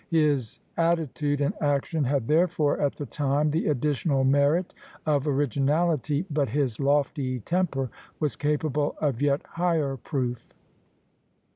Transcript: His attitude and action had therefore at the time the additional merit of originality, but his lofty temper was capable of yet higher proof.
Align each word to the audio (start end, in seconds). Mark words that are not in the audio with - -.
His 0.09 0.59
attitude 0.77 1.41
and 1.41 1.53
action 1.61 2.03
had 2.05 2.27
therefore 2.27 2.81
at 2.81 2.95
the 2.95 3.05
time 3.05 3.51
the 3.51 3.67
additional 3.67 4.23
merit 4.23 4.73
of 5.05 5.27
originality, 5.27 6.25
but 6.31 6.49
his 6.49 6.79
lofty 6.79 7.41
temper 7.41 7.91
was 8.19 8.35
capable 8.35 8.95
of 8.99 9.21
yet 9.21 9.45
higher 9.45 9.97
proof. 9.97 10.55